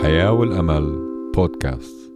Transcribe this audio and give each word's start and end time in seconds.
الحياة 0.00 0.32
والأمل 0.32 0.98
بودكاست. 1.36 2.12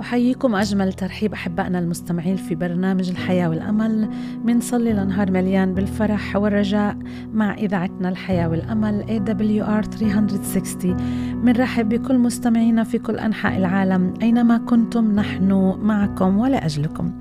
أحييكم 0.00 0.54
أجمل 0.54 0.92
ترحيب 0.92 1.32
أحبائنا 1.32 1.78
المستمعين 1.78 2.36
في 2.36 2.54
برنامج 2.54 3.10
الحياة 3.10 3.48
والأمل. 3.48 4.08
منصلي 4.44 4.92
لنهار 4.92 5.30
مليان 5.30 5.74
بالفرح 5.74 6.36
والرجاء 6.36 6.98
مع 7.32 7.54
إذاعتنا 7.54 8.08
الحياة 8.08 8.48
والأمل 8.48 9.04
AWR 9.08 9.84
360 9.84 10.96
منرحب 11.44 11.88
بكل 11.88 12.18
مستمعينا 12.18 12.84
في 12.84 12.98
كل 12.98 13.16
أنحاء 13.16 13.56
العالم 13.56 14.14
أينما 14.22 14.58
كنتم 14.58 15.12
نحن 15.12 15.78
معكم 15.82 16.38
ولأجلكم 16.38 17.12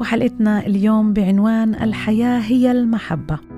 وحلقتنا 0.00 0.66
اليوم 0.66 1.12
بعنوان 1.12 1.74
الحياة 1.74 2.38
هي 2.38 2.70
المحبة. 2.70 3.55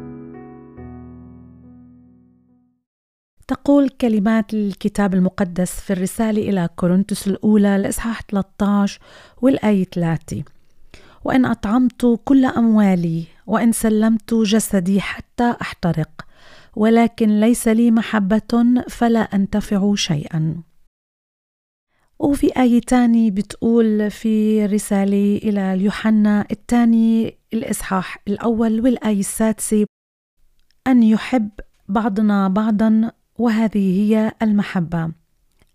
تقول 3.48 3.88
كلمات 3.88 4.54
الكتاب 4.54 5.14
المقدس 5.14 5.80
في 5.80 5.92
الرسالة 5.92 6.42
إلى 6.50 6.68
كورنثوس 6.76 7.28
الأولى 7.28 7.76
الإصحاح 7.76 8.22
13 8.22 9.00
والآية 9.42 9.84
3 9.84 10.42
وإن 11.24 11.44
أطعمت 11.44 12.20
كل 12.24 12.44
أموالي 12.44 13.24
وإن 13.46 13.72
سلمت 13.72 14.34
جسدي 14.34 15.00
حتى 15.00 15.54
أحترق 15.60 16.26
ولكن 16.76 17.40
ليس 17.40 17.68
لي 17.68 17.90
محبة 17.90 18.82
فلا 18.88 19.20
أنتفع 19.20 19.94
شيئا. 19.94 20.62
وفي 22.18 22.60
آية 22.60 22.80
تاني 22.80 23.30
بتقول 23.30 24.10
في 24.10 24.66
رسالة 24.66 25.36
إلى 25.42 25.74
اليوحنا 25.74 26.46
الثاني 26.50 27.38
الإصحاح 27.52 28.18
الأول 28.28 28.80
والآية 28.80 29.20
السادسة 29.20 29.86
أن 30.86 31.02
يحب 31.02 31.50
بعضنا 31.88 32.48
بعضا 32.48 33.10
وهذه 33.38 34.00
هي 34.00 34.32
المحبة. 34.42 35.12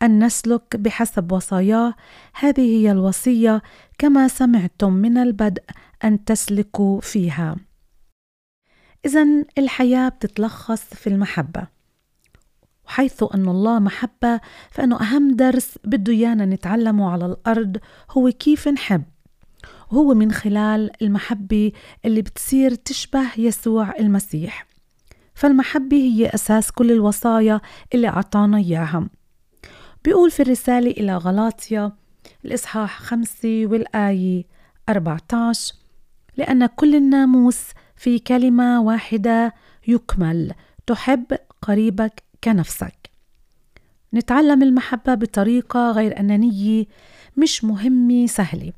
أن 0.02 0.24
نسلك 0.26 0.76
بحسب 0.76 1.32
وصاياه 1.32 1.94
هذه 2.34 2.62
هي 2.62 2.92
الوصية 2.92 3.62
كما 3.98 4.28
سمعتم 4.28 4.94
من 4.94 5.18
البدء 5.18 5.64
أن 6.04 6.26
تسلكوا 6.26 7.02
فيها. 7.02 7.56
اذا 9.06 9.26
الحياة 9.58 10.10
بتتلخص 10.10 10.82
في 10.82 11.08
المحبة. 11.08 11.68
وحيث 12.86 13.24
أن 13.36 13.50
الله 13.50 13.80
محبة 13.80 14.42
فإنه 14.72 15.02
أهم 15.02 15.36
درس 15.36 15.80
بده 15.84 16.14
إيانا 16.14 16.46
نتعلمه 16.46 17.12
على 17.12 17.26
الأرض 17.26 17.78
هو 18.12 18.32
كيف 18.32 18.68
نحب. 18.68 19.04
وهو 19.92 20.14
من 20.14 20.32
خلال 20.32 20.92
المحبة 21.02 21.72
اللي 22.06 22.22
بتصير 22.22 22.76
تشبه 22.76 23.28
يسوع 23.38 23.96
المسيح. 24.00 24.73
فالمحبة 25.36 25.98
هي 25.98 26.30
أساس 26.30 26.72
كل 26.72 26.92
الوصايا 26.92 27.62
اللي 27.94 28.08
أعطانا 28.08 28.58
إياها. 28.58 29.08
بيقول 30.06 30.32
في 30.32 30.40
الرسالة 30.40 30.92
إلى 30.92 31.18
غلاطيا 31.18 31.92
الإصحاح 32.46 33.00
خمسة 33.00 33.64
والآية 33.66 34.44
14 34.90 35.74
لأن 36.38 36.66
كل 36.66 36.96
الناموس 36.96 37.62
في 37.96 38.20
كلمة 38.20 38.82
واحدة 38.82 39.54
يكمل 39.88 40.54
تحب 40.88 41.26
قريبك 41.62 42.24
كنفسك. 42.44 43.10
نتعلم 44.14 44.64
المحبة 44.64 45.14
بطريقة 45.14 45.92
غير 45.92 46.20
أنانية 46.20 46.86
مش 47.38 47.64
مهمة 47.64 48.28
سهلة 48.28 48.74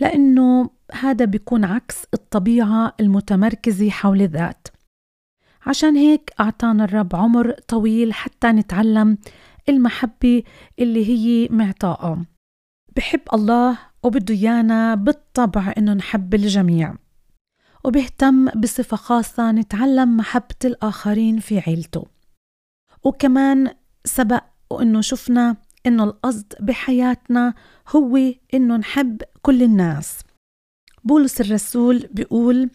لأنه 0.00 0.70
هذا 0.92 1.24
بيكون 1.24 1.64
عكس 1.64 2.04
الطبيعة 2.14 2.94
المتمركزة 3.00 3.90
حول 3.90 4.22
الذات. 4.22 4.68
عشان 5.68 5.96
هيك 5.96 6.30
أعطانا 6.40 6.84
الرب 6.84 7.16
عمر 7.16 7.52
طويل 7.52 8.12
حتى 8.12 8.46
نتعلم 8.46 9.18
المحبة 9.68 10.42
اللي 10.78 11.08
هي 11.08 11.48
معطاءة. 11.50 12.26
بحب 12.96 13.20
الله 13.34 13.78
وبده 14.02 14.34
إيانا 14.34 14.94
بالطبع 14.94 15.74
إنه 15.78 15.94
نحب 15.94 16.34
الجميع. 16.34 16.94
وبيهتم 17.84 18.48
بصفة 18.48 18.96
خاصة 18.96 19.52
نتعلم 19.52 20.16
محبة 20.16 20.56
الآخرين 20.64 21.38
في 21.38 21.58
عيلته. 21.58 22.06
وكمان 23.04 23.74
سبق 24.04 24.44
وإنه 24.70 25.00
شفنا 25.00 25.56
إنه 25.86 26.04
القصد 26.04 26.52
بحياتنا 26.60 27.54
هو 27.88 28.16
إنه 28.54 28.76
نحب 28.76 29.22
كل 29.42 29.62
الناس. 29.62 30.18
بولس 31.04 31.40
الرسول 31.40 32.08
بيقول 32.12 32.70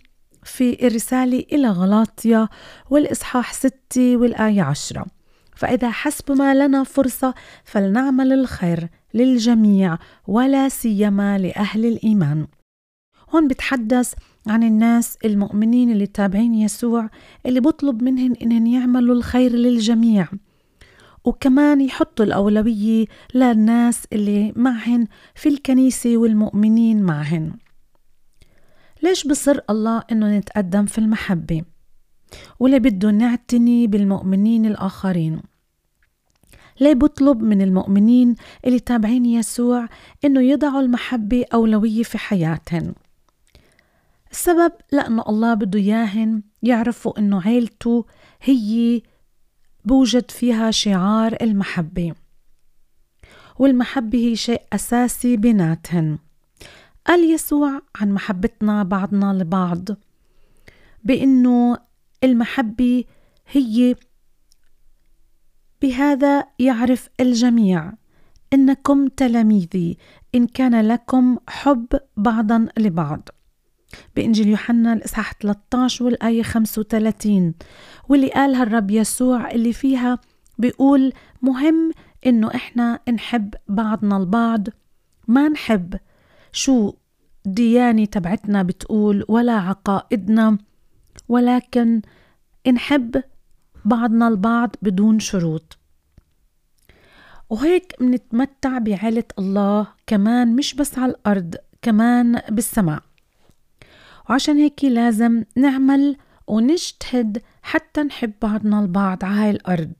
في 0.46 0.88
الرسالة 0.88 1.46
إلى 1.52 1.68
غلاطيا 1.70 2.48
والإصحاح 2.90 3.54
6 3.54 3.74
والآية 3.98 4.62
10 4.62 5.06
فإذا 5.56 5.90
حسب 5.90 6.32
ما 6.32 6.54
لنا 6.54 6.84
فرصة 6.84 7.34
فلنعمل 7.64 8.34
الخير 8.34 8.90
للجميع 9.14 9.98
ولا 10.28 10.70
سيما 10.70 11.38
لأهل 11.38 11.86
الإيمان. 11.86 12.48
هون 13.30 13.48
بتحدث 13.48 14.14
عن 14.48 14.64
الناس 14.64 15.18
المؤمنين 15.26 15.92
اللي 15.92 16.08
تابعين 16.08 16.54
يسوع 16.54 17.10
اللي 17.46 17.60
بطلب 17.60 18.04
منهن 18.04 18.34
إنهن 18.42 18.68
يعملوا 18.68 19.16
الخير 19.16 19.52
للجميع. 19.52 20.28
وكمان 21.26 21.82
يحطوا 21.82 22.26
الأولوية 22.26 23.06
للناس 23.36 24.04
اللي 24.14 24.54
معهن 24.56 25.08
في 25.36 25.50
الكنيسة 25.50 26.18
والمؤمنين 26.18 27.04
معهن. 27.04 27.54
ليش 29.04 29.28
بصر 29.28 29.60
الله 29.70 30.04
إنه 30.12 30.38
نتقدم 30.38 30.86
في 30.86 30.98
المحبة؟ 30.98 31.62
وليه 32.60 32.78
بده 32.78 33.12
نعتني 33.12 33.88
بالمؤمنين 33.88 34.66
الآخرين؟ 34.66 35.42
ليه 36.82 36.94
بطلب 36.94 37.42
من 37.44 37.62
المؤمنين 37.62 38.36
اللي 38.66 38.80
تابعين 38.80 39.26
يسوع 39.26 39.88
إنه 40.26 40.42
يضعوا 40.42 40.82
المحبة 40.82 41.46
أولوية 41.54 42.04
في 42.04 42.18
حياتهم؟ 42.18 42.96
السبب 44.32 44.72
لأنه 44.92 45.24
الله 45.30 45.54
بده 45.54 45.80
إياهن 45.80 46.42
يعرفوا 46.64 47.20
إنه 47.20 47.42
عيلته 47.42 48.06
هي 48.42 49.02
بوجد 49.86 50.32
فيها 50.32 50.72
شعار 50.72 51.38
المحبة. 51.42 52.14
والمحبة 53.60 54.18
هي 54.18 54.36
شيء 54.36 54.62
أساسي 54.74 55.38
بيناتهن 55.38 56.18
قال 57.08 57.32
يسوع 57.34 57.82
عن 57.96 58.12
محبتنا 58.12 58.84
بعضنا 58.84 59.34
لبعض 59.34 59.90
بإنه 61.04 61.78
المحبة 62.24 63.04
هي 63.52 63.96
بهذا 65.82 66.46
يعرف 66.60 67.10
الجميع 67.20 67.94
إنكم 68.54 69.08
تلاميذي 69.08 69.98
إن 70.36 70.48
كان 70.48 70.88
لكم 70.88 71.38
حب 71.48 71.88
بعضا 72.18 72.68
لبعض. 72.78 73.30
بإنجيل 74.16 74.48
يوحنا 74.48 74.94
الإصحاح 74.94 75.34
13 75.34 76.06
والآية 76.06 76.44
35 76.44 77.54
واللي 78.10 78.30
قالها 78.30 78.64
الرب 78.64 78.92
يسوع 78.92 79.52
اللي 79.52 79.74
فيها 79.74 80.20
بيقول 80.58 81.14
مهم 81.42 81.92
إنه 82.26 82.56
إحنا 82.56 83.00
نحب 83.14 83.54
بعضنا 83.68 84.18
البعض 84.18 84.68
ما 85.28 85.50
نحب 85.50 85.96
شو 86.54 86.94
الديانة 87.46 88.06
تبعتنا 88.06 88.64
بتقول 88.64 89.26
ولا 89.28 89.54
عقائدنا 89.54 90.58
ولكن 91.30 92.02
نحب 92.74 93.24
بعضنا 93.86 94.28
البعض 94.28 94.76
بدون 94.82 95.20
شروط. 95.20 95.78
وهيك 97.50 97.96
منتمتع 98.02 98.78
بعيلة 98.78 99.24
الله 99.40 99.88
كمان 100.08 100.56
مش 100.56 100.74
بس 100.76 101.00
على 101.00 101.12
الأرض 101.12 101.56
كمان 101.82 102.42
بالسماء. 102.50 103.04
وعشان 104.30 104.58
هيك 104.58 104.84
لازم 104.84 105.44
نعمل 105.56 106.18
ونجتهد 106.48 107.42
حتى 107.62 108.04
نحب 108.04 108.34
بعضنا 108.42 108.80
البعض 108.80 109.26
على 109.26 109.36
هاي 109.36 109.50
الأرض. 109.50 109.94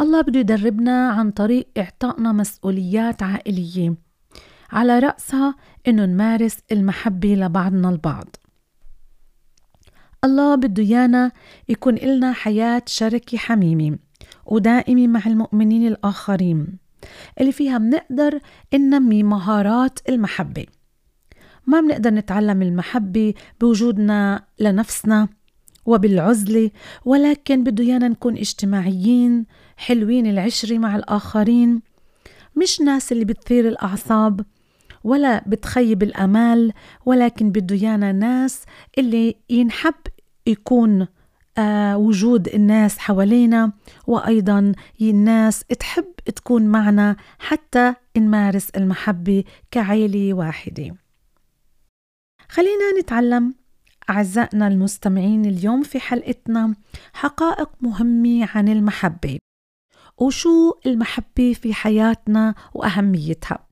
الله 0.00 0.20
بده 0.20 0.40
يدربنا 0.40 1.10
عن 1.10 1.30
طريق 1.30 1.68
إعطائنا 1.78 2.32
مسؤوليات 2.32 3.22
عائلية. 3.22 4.09
على 4.72 4.98
رأسها 4.98 5.54
إنه 5.88 6.04
نمارس 6.06 6.56
المحبة 6.72 7.34
لبعضنا 7.34 7.88
البعض. 7.90 8.36
الله 10.24 10.54
بده 10.54 10.82
يانا 10.82 11.32
يكون 11.68 11.94
إلنا 11.94 12.32
حياة 12.32 12.82
شركة 12.86 13.38
حميمة 13.38 13.98
ودائمة 14.46 15.06
مع 15.06 15.20
المؤمنين 15.26 15.86
الآخرين 15.86 16.66
اللي 17.40 17.52
فيها 17.52 17.78
منقدر 17.78 18.40
ننمي 18.74 19.22
مهارات 19.22 19.98
المحبة. 20.08 20.66
ما 21.66 21.80
بنقدر 21.80 22.10
نتعلم 22.10 22.62
المحبة 22.62 23.34
بوجودنا 23.60 24.44
لنفسنا 24.58 25.28
وبالعزلة 25.86 26.70
ولكن 27.04 27.64
بده 27.64 27.84
يانا 27.84 28.08
نكون 28.08 28.36
اجتماعيين 28.36 29.46
حلوين 29.76 30.26
العشرة 30.26 30.78
مع 30.78 30.96
الآخرين 30.96 31.82
مش 32.56 32.80
ناس 32.80 33.12
اللي 33.12 33.24
بتثير 33.24 33.68
الأعصاب 33.68 34.40
ولا 35.04 35.44
بتخيب 35.46 36.02
الأمال 36.02 36.72
ولكن 37.06 37.50
بده 37.50 37.76
يانا 37.76 38.12
ناس 38.12 38.62
اللي 38.98 39.36
ينحب 39.50 39.94
يكون 40.46 41.06
آه، 41.58 41.96
وجود 41.96 42.48
الناس 42.48 42.98
حوالينا 42.98 43.72
وأيضا 44.06 44.72
الناس 45.00 45.64
تحب 45.64 46.14
تكون 46.36 46.66
معنا 46.66 47.16
حتى 47.38 47.94
نمارس 48.16 48.70
المحبة 48.70 49.44
كعيلة 49.70 50.34
واحدة. 50.34 50.96
خلينا 52.48 53.00
نتعلم 53.00 53.54
أعزائنا 54.10 54.68
المستمعين 54.68 55.44
اليوم 55.44 55.82
في 55.82 56.00
حلقتنا 56.00 56.74
حقائق 57.12 57.70
مهمة 57.80 58.48
عن 58.54 58.68
المحبة 58.68 59.38
وشو 60.18 60.74
المحبة 60.86 61.52
في 61.52 61.74
حياتنا 61.74 62.54
وأهميتها. 62.74 63.69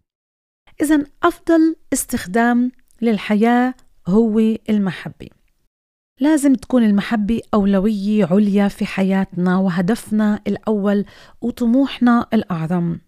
إذا 0.83 1.05
أفضل 1.23 1.77
استخدام 1.93 2.73
للحياة 3.03 3.75
هو 4.07 4.39
المحبة. 4.71 5.29
لازم 6.21 6.55
تكون 6.55 6.85
المحبة 6.85 7.41
أولوية 7.55 8.27
عليا 8.27 8.69
في 8.69 8.87
حياتنا 8.87 9.57
وهدفنا 9.57 10.41
الأول 10.47 11.05
وطموحنا 11.41 12.27
الأعظم. 12.35 12.99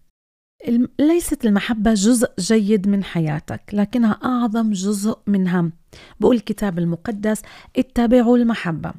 ليست 0.99 1.45
المحبة 1.45 1.93
جزء 1.93 2.29
جيد 2.39 2.87
من 2.87 3.03
حياتك 3.03 3.61
لكنها 3.73 4.19
أعظم 4.23 4.71
جزء 4.71 5.17
منها. 5.27 5.71
بقول 6.19 6.35
الكتاب 6.35 6.79
المقدس 6.79 7.41
اتبعوا 7.77 8.37
المحبة. 8.37 8.93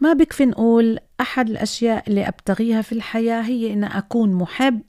ما 0.00 0.12
بكفي 0.12 0.46
نقول 0.46 0.98
أحد 1.20 1.50
الأشياء 1.50 2.08
اللي 2.08 2.28
أبتغيها 2.28 2.82
في 2.82 2.92
الحياة 2.92 3.42
هي 3.42 3.72
أن 3.72 3.84
أكون 3.84 4.32
محب 4.32 4.82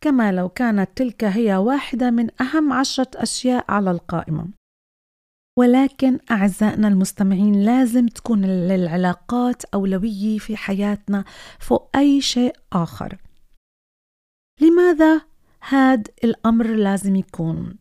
كما 0.00 0.32
لو 0.32 0.48
كانت 0.48 0.90
تلك 0.96 1.24
هي 1.24 1.56
واحدة 1.56 2.10
من 2.10 2.40
أهم 2.40 2.72
عشرة 2.72 3.10
أشياء 3.14 3.64
على 3.68 3.90
القائمة. 3.90 4.48
ولكن 5.58 6.18
أعزائنا 6.30 6.88
المستمعين 6.88 7.64
لازم 7.64 8.06
تكون 8.06 8.44
للعلاقات 8.44 9.64
أولوية 9.64 10.38
في 10.38 10.56
حياتنا 10.56 11.24
فوق 11.58 11.90
أي 11.96 12.20
شيء 12.20 12.52
آخر. 12.72 13.18
لماذا 14.60 15.20
هاد 15.68 16.08
الأمر 16.24 16.66
لازم 16.66 17.16
يكون؟ 17.16 17.78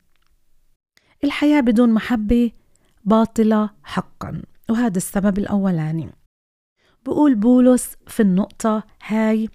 الحياة 1.24 1.62
بدون 1.62 1.94
محبة 1.94 2.52
باطلة 3.06 3.70
حقا 3.84 4.42
وهذا 4.70 4.98
السبب 4.98 5.38
الأولاني. 5.38 6.10
بقول 7.06 7.36
بولس 7.36 7.96
في 8.08 8.20
النقطة 8.20 8.84
هاي 9.04 9.50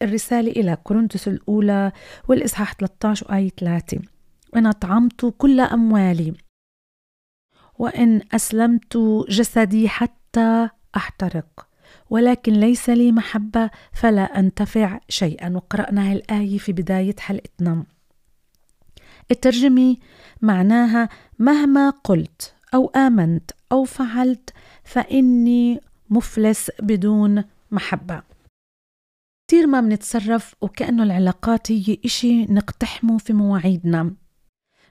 بالرسالة 0.00 0.50
إلى 0.50 0.76
كورنثوس 0.84 1.28
الأولى 1.28 1.92
والإصحاح 2.28 2.74
13 2.74 3.26
وآية 3.30 3.48
3 3.48 3.98
وإن 4.54 4.66
أطعمت 4.66 5.34
كل 5.38 5.60
أموالي 5.60 6.34
وإن 7.78 8.20
أسلمت 8.32 8.96
جسدي 9.28 9.88
حتى 9.88 10.68
أحترق 10.96 11.66
ولكن 12.10 12.52
ليس 12.52 12.90
لي 12.90 13.12
محبة 13.12 13.70
فلا 13.92 14.22
أنتفع 14.38 15.00
شيئا. 15.08 15.50
وقرأنا 15.56 16.12
الآية 16.12 16.58
في 16.58 16.72
بداية 16.72 17.16
حلقتنا. 17.18 17.84
الترجمة 19.30 19.96
معناها 20.42 21.08
مهما 21.38 21.90
قلت 21.90 22.54
أو 22.74 22.86
آمنت 22.86 23.50
أو 23.72 23.84
فعلت 23.84 24.52
فإني 24.84 25.80
مفلس 26.10 26.70
بدون 26.82 27.44
محبة. 27.70 28.22
كتير 29.50 29.66
ما 29.66 29.80
بنتصرف 29.80 30.54
وكأنه 30.60 31.02
العلاقات 31.02 31.72
هي 31.72 31.98
إشي 32.04 32.44
نقتحمه 32.44 33.18
في 33.18 33.32
مواعيدنا. 33.32 34.14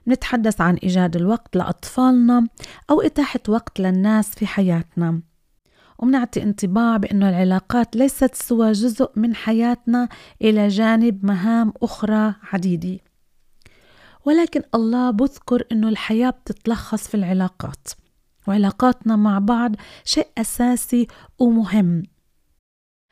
نتحدث 0.08 0.60
عن 0.60 0.74
إيجاد 0.74 1.16
الوقت 1.16 1.56
لأطفالنا 1.56 2.46
أو 2.90 3.00
إتاحة 3.00 3.40
وقت 3.48 3.80
للناس 3.80 4.30
في 4.30 4.46
حياتنا. 4.46 5.22
ومنعطي 5.98 6.42
انطباع 6.42 6.96
بأنه 6.96 7.28
العلاقات 7.28 7.96
ليست 7.96 8.34
سوى 8.34 8.72
جزء 8.72 9.10
من 9.16 9.34
حياتنا 9.34 10.08
إلى 10.42 10.68
جانب 10.68 11.26
مهام 11.26 11.72
أخرى 11.82 12.34
عديدة. 12.52 12.98
ولكن 14.24 14.62
الله 14.74 15.10
بذكر 15.10 15.64
أنه 15.72 15.88
الحياة 15.88 16.30
بتتلخص 16.30 17.08
في 17.08 17.14
العلاقات 17.14 17.88
وعلاقاتنا 18.48 19.16
مع 19.16 19.38
بعض 19.38 19.76
شيء 20.04 20.28
أساسي 20.38 21.06
ومهم. 21.38 22.02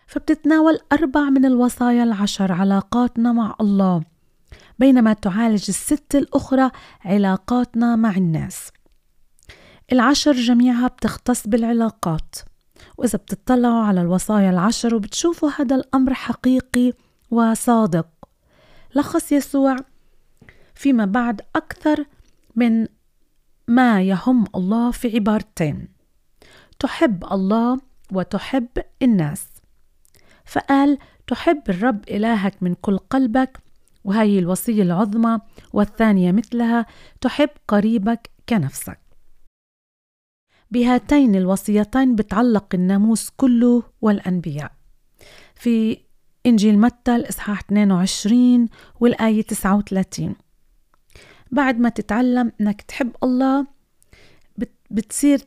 فبتتناول 0.08 0.78
أربع 0.92 1.20
من 1.20 1.44
الوصايا 1.44 2.04
العشر 2.04 2.52
علاقاتنا 2.52 3.32
مع 3.32 3.56
الله 3.60 4.02
بينما 4.78 5.12
تعالج 5.12 5.64
الست 5.68 6.14
الأخرى 6.14 6.70
علاقاتنا 7.04 7.96
مع 7.96 8.16
الناس. 8.16 8.70
العشر 9.92 10.32
جميعها 10.32 10.88
بتختص 10.88 11.46
بالعلاقات 11.46 12.36
وإذا 12.96 13.18
بتطلعوا 13.18 13.84
على 13.84 14.00
الوصايا 14.00 14.50
العشر 14.50 14.94
وبتشوفوا 14.94 15.50
هذا 15.58 15.76
الأمر 15.76 16.14
حقيقي 16.14 16.92
وصادق. 17.30 18.08
لخص 18.94 19.32
يسوع 19.32 19.76
فيما 20.74 21.04
بعد 21.04 21.40
أكثر 21.56 22.04
من 22.56 22.86
ما 23.68 24.02
يهم 24.02 24.44
الله 24.54 24.90
في 24.90 25.14
عبارتين 25.14 25.88
تحب 26.78 27.24
الله 27.32 27.80
وتحب 28.12 28.68
الناس. 29.02 29.57
فقال 30.48 30.98
تحب 31.26 31.62
الرب 31.68 32.08
إلهك 32.08 32.62
من 32.62 32.74
كل 32.74 32.98
قلبك 32.98 33.58
وهي 34.04 34.38
الوصية 34.38 34.82
العظمى 34.82 35.40
والثانية 35.72 36.32
مثلها 36.32 36.86
تحب 37.20 37.48
قريبك 37.68 38.30
كنفسك. 38.48 38.98
بهاتين 40.70 41.34
الوصيتين 41.34 42.14
بتعلق 42.14 42.66
الناموس 42.74 43.30
كله 43.36 43.82
والأنبياء. 44.00 44.72
في 45.54 45.98
إنجيل 46.46 46.78
متى 46.78 47.16
الإصحاح 47.16 47.60
22 47.60 48.68
والآية 49.00 49.42
39 49.42 50.34
بعد 51.50 51.78
ما 51.78 51.88
تتعلم 51.88 52.52
إنك 52.60 52.82
تحب 52.82 53.16
الله 53.22 53.66
بتصير 54.90 55.40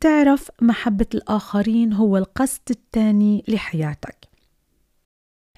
تعرف 0.00 0.50
محبة 0.62 1.06
الآخرين 1.14 1.92
هو 1.92 2.16
القصد 2.16 2.70
الثاني 2.70 3.44
لحياتك. 3.48 4.28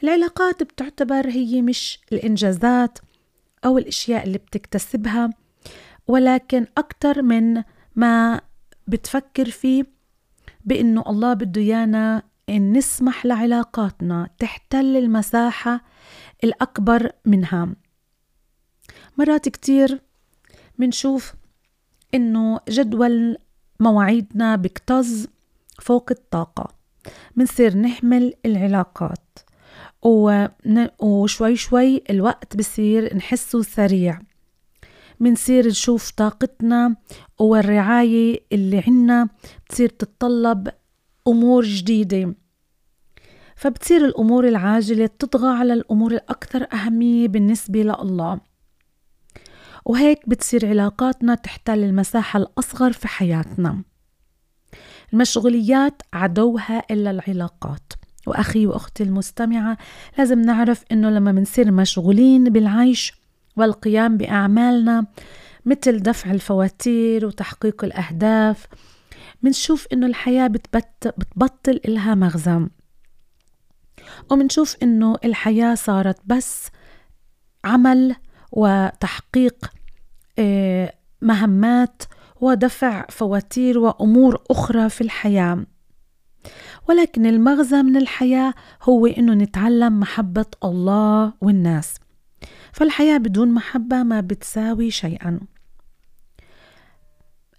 العلاقات 0.03 0.63
بتعتبر 0.63 1.29
هي 1.29 1.63
مش 1.63 2.01
الإنجازات 2.13 2.99
أو 3.65 3.79
الأشياء 3.79 4.25
اللي 4.27 4.39
بتكتسبها 4.39 5.31
ولكن 6.07 6.67
أكتر 6.79 7.23
من 7.23 7.63
ما 7.97 8.41
بتفكر 8.87 9.51
فيه 9.51 9.85
بأنه 10.65 11.05
الله 11.07 11.35
بده 11.35 11.61
إيانا 11.61 12.23
إن 12.49 12.73
نسمح 12.73 13.27
لعلاقاتنا 13.27 14.29
تحتل 14.39 14.97
المساحة 14.97 15.85
الأكبر 16.45 17.13
منها. 17.25 17.75
مرات 19.19 19.49
كتير 19.49 20.01
منشوف 20.79 21.35
إنه 22.15 22.61
جدول 22.69 23.37
مواعيدنا 23.81 24.57
بيكتظ 24.57 25.27
فوق 25.81 26.07
الطاقة. 26.11 26.69
منصير 27.37 27.77
نحمل 27.77 28.35
العلاقات. 28.47 29.39
وشوي 31.01 31.57
شوي 31.57 32.03
الوقت 32.11 32.57
بصير 32.57 33.17
نحسه 33.17 33.63
سريع. 33.63 34.19
منصير 35.21 35.67
نشوف 35.67 36.11
طاقتنا 36.11 36.97
والرعاية 37.39 38.41
اللي 38.53 38.83
عنا 38.87 39.29
بتصير 39.67 39.89
تتطلب 39.89 40.69
أمور 41.29 41.65
جديدة. 41.65 42.35
فبتصير 43.57 44.05
الأمور 44.05 44.49
العاجلة 44.49 45.07
تطغى 45.07 45.49
على 45.49 45.73
الأمور 45.73 46.13
الأكثر 46.13 46.67
أهمية 46.73 47.29
بالنسبة 47.29 47.83
لله. 47.83 48.41
وهيك 49.85 50.29
بتصير 50.29 50.69
علاقاتنا 50.69 51.35
تحتل 51.35 51.85
المساحة 51.85 52.39
الأصغر 52.39 52.93
في 52.93 53.09
حياتنا. 53.09 53.83
المشغوليات 55.13 56.03
عدوها 56.13 56.83
إلا 56.91 57.11
العلاقات. 57.11 57.93
وأخي 58.27 58.67
وأختي 58.67 59.03
المستمعة 59.03 59.79
لازم 60.19 60.41
نعرف 60.41 60.85
إنه 60.93 61.11
لما 61.11 61.33
منصير 61.33 61.71
مشغولين 61.71 62.45
بالعيش 62.45 63.13
والقيام 63.57 64.17
بأعمالنا 64.17 65.07
مثل 65.67 65.99
دفع 65.99 66.31
الفواتير 66.31 67.27
وتحقيق 67.27 67.85
الأهداف 67.85 68.67
منشوف 69.43 69.87
إنه 69.93 70.07
الحياة 70.07 70.47
بتبت 70.47 71.15
بتبطل 71.19 71.81
إلها 71.85 72.15
مغزى. 72.15 72.67
ومنشوف 74.31 74.77
إنه 74.83 75.17
الحياة 75.25 75.75
صارت 75.75 76.21
بس 76.27 76.69
عمل 77.65 78.15
وتحقيق 78.53 79.71
آه، 80.39 80.95
مهمات 81.23 82.03
ودفع 82.41 83.07
فواتير 83.11 83.79
وأمور 83.79 84.43
أخرى 84.51 84.89
في 84.89 85.01
الحياة. 85.01 85.67
ولكن 86.89 87.27
المغزى 87.27 87.83
من 87.83 87.97
الحياة 87.97 88.55
هو 88.83 89.07
إنه 89.07 89.35
نتعلم 89.35 90.01
محبة 90.01 90.47
الله 90.65 91.33
والناس. 91.41 91.95
فالحياة 92.73 93.19
بدون 93.19 93.49
محبة 93.55 94.03
ما 94.03 94.21
بتساوي 94.21 94.91
شيئا. 94.91 95.41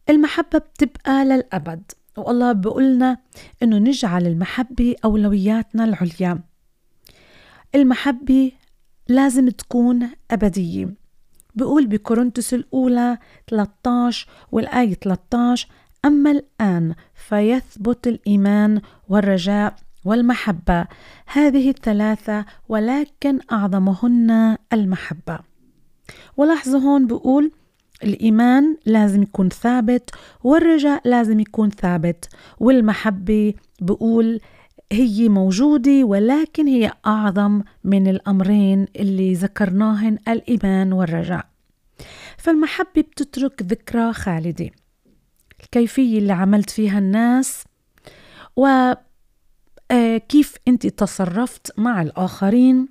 المحبة 0.10 0.58
بتبقى 0.60 1.26
للأبد 1.26 1.92
والله 2.18 2.52
بقولنا 2.52 3.18
إنه 3.64 3.78
نجعل 3.78 4.28
المحبة 4.28 4.96
أولوياتنا 5.06 5.84
العليا. 5.84 6.40
المحبة 7.76 8.52
لازم 9.10 9.50
تكون 9.50 10.10
أبدية. 10.32 10.94
بيقول 11.56 11.88
بكورنثوس 11.88 12.54
الأولى 12.54 13.18
13 13.48 14.28
والآية 14.52 14.94
13 14.94 15.68
أما 16.06 16.32
الآن 16.32 16.96
فيثبت 17.14 18.08
الإيمان 18.08 18.82
والرجاء 19.10 19.76
والمحبة. 20.06 20.88
هذه 21.26 21.70
الثلاثة 21.70 22.46
ولكن 22.70 23.40
أعظمهن 23.52 24.58
المحبة. 24.74 25.40
ولاحظوا 26.38 26.80
هون 26.80 27.08
بقول 27.08 27.52
الإيمان 28.04 28.78
لازم 28.86 29.22
يكون 29.24 29.50
ثابت 29.50 30.10
والرجاء 30.44 31.02
لازم 31.06 31.40
يكون 31.40 31.70
ثابت. 31.70 32.30
والمحبة 32.60 33.54
بقول 33.82 34.40
هي 34.92 35.30
موجودة 35.30 36.04
ولكن 36.04 36.68
هي 36.68 36.92
أعظم 37.06 37.64
من 37.84 38.08
الأمرين 38.08 38.88
اللي 38.96 39.34
ذكرناهن 39.34 40.18
الإيمان 40.28 40.94
والرجاء. 40.94 41.50
فالمحبة 42.38 43.02
بتترك 43.02 43.62
ذكرى 43.64 44.14
خالدة. 44.14 44.70
الكيفية 45.64 46.20
اللي 46.20 46.34
عملت 46.34 46.70
فيها 46.70 47.00
الناس 47.00 47.64
و 48.56 48.94
كيف 50.30 50.56
أنت 50.68 50.88
تصرفت 50.88 51.80
مع 51.80 52.02
الآخرين 52.02 52.88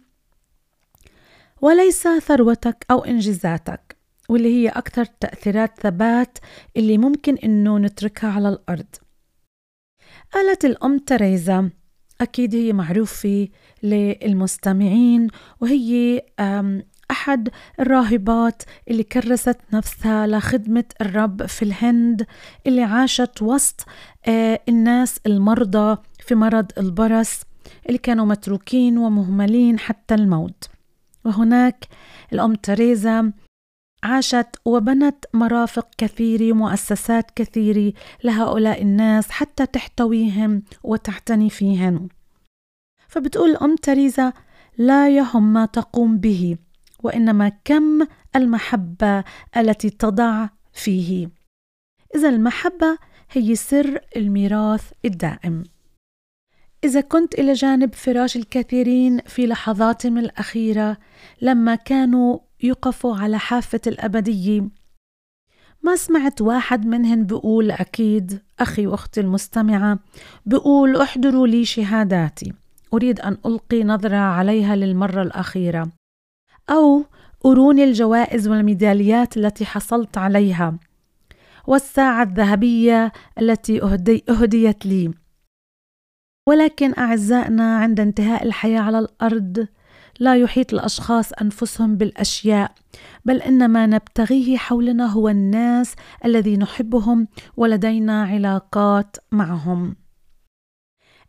وليس 1.61 2.09
ثروتك 2.09 2.87
أو 2.91 3.05
إنجازاتك 3.05 3.97
واللي 4.29 4.55
هي 4.55 4.69
أكثر 4.69 5.05
تأثيرات 5.05 5.81
ثبات 5.81 6.39
اللي 6.77 6.99
ممكن 6.99 7.37
إنه 7.37 7.79
نتركها 7.79 8.31
على 8.31 8.49
الأرض. 8.49 8.87
قالت 10.33 10.65
الأم 10.65 10.99
تريزا 10.99 11.71
أكيد 12.21 12.55
هي 12.55 12.73
معروفة 12.73 13.49
للمستمعين 13.83 15.29
وهي 15.61 16.23
أحد 17.11 17.49
الراهبات 17.81 18.63
اللي 18.91 19.03
كرست 19.03 19.57
نفسها 19.73 20.27
لخدمة 20.27 20.85
الرب 21.01 21.47
في 21.47 21.63
الهند 21.63 22.27
اللي 22.67 22.83
عاشت 22.83 23.43
وسط 23.43 23.87
آه، 24.27 24.61
الناس 24.69 25.21
المرضى 25.27 25.97
في 26.27 26.35
مرض 26.35 26.67
البرص 26.79 27.41
اللي 27.87 27.99
كانوا 27.99 28.27
متروكين 28.27 28.99
ومهملين 28.99 29.79
حتى 29.79 30.15
الموت. 30.15 30.65
وهناك 31.25 31.85
الأم 32.33 32.55
تريزا 32.55 33.33
عاشت 34.03 34.47
وبنت 34.65 35.25
مرافق 35.35 35.89
كثيرة 35.99 36.53
ومؤسسات 36.53 37.31
كثيرة 37.31 37.93
لهؤلاء 38.25 38.83
الناس 38.83 39.31
حتى 39.31 39.67
تحتويهم 39.67 40.63
وتعتني 40.85 41.51
فيهم. 41.51 42.09
فبتقول 43.09 43.51
الأم 43.51 43.77
تريزا 43.77 44.33
لا 44.79 45.09
يهم 45.17 45.53
ما 45.53 45.67
تقوم 45.67 46.19
به 46.19 46.57
وإنما 47.03 47.49
كم 47.65 48.07
المحبة 48.37 49.25
التي 49.57 49.91
تضع 49.91 50.49
فيه. 50.73 51.31
إذا 52.15 52.29
المحبة 52.29 52.99
هي 53.31 53.55
سر 53.55 54.01
الميراث 54.17 54.93
الدائم. 55.05 55.65
إذا 56.85 57.01
كنت 57.01 57.35
إلى 57.35 57.53
جانب 57.53 57.95
فراش 57.95 58.37
الكثيرين 58.37 59.21
في 59.21 59.47
لحظاتهم 59.47 60.19
الأخيرة 60.19 60.97
لما 61.43 61.75
كانوا 61.75 62.39
يقفوا 62.63 63.17
على 63.17 63.39
حافة 63.39 63.81
الأبدية 63.87 64.69
ما 65.83 65.97
سمعت 65.97 66.41
واحد 66.41 66.87
منهن 66.87 67.27
بقول 67.27 67.71
أكيد 67.71 68.43
أخي 68.61 68.87
وأختي 68.87 69.21
المستمعة 69.21 69.99
بقول 70.47 70.97
أحضروا 70.97 71.47
لي 71.47 71.65
شهاداتي. 71.65 72.53
أريد 72.95 73.21
أن 73.21 73.37
ألقي 73.47 73.85
نظرة 73.85 74.17
عليها 74.17 74.77
للمرة 74.77 75.23
الأخيرة. 75.23 75.89
أو 76.71 77.05
أروني 77.47 77.85
الجوائز 77.85 78.49
والميداليات 78.49 79.37
التي 79.37 79.67
حصلت 79.67 80.19
عليها. 80.19 80.79
والساعة 81.67 82.23
الذهبية 82.23 83.13
التي 83.39 83.83
أهدي 83.83 84.25
أهديت 84.29 84.87
لي. 84.87 85.15
ولكن 86.49 86.95
أعزائنا 86.99 87.79
عند 87.79 88.01
انتهاء 88.01 88.43
الحياة 88.43 88.81
على 88.81 88.99
الأرض 88.99 89.67
لا 90.19 90.37
يحيط 90.37 90.75
الأشخاص 90.75 91.33
أنفسهم 91.33 91.97
بالأشياء 91.97 92.73
بل 93.25 93.43
إنما 93.43 93.87
نبتغيه 93.87 94.57
حولنا 94.57 95.07
هو 95.07 95.29
الناس 95.29 95.95
الذي 96.25 96.57
نحبهم 96.57 97.29
ولدينا 97.57 98.23
علاقات 98.23 99.17
معهم. 99.33 99.97